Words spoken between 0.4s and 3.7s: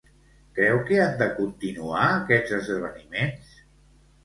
Creu que han de continuar aquests esdeveniments?